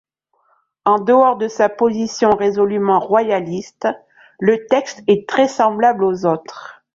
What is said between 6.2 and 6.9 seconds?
autres.